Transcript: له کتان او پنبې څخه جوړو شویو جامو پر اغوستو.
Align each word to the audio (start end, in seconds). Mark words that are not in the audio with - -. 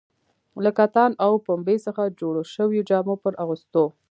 له 0.63 0.71
کتان 0.79 1.11
او 1.25 1.31
پنبې 1.45 1.75
څخه 1.85 2.03
جوړو 2.19 2.41
شویو 2.53 2.85
جامو 2.89 3.15
پر 3.23 3.33
اغوستو. 3.43 3.85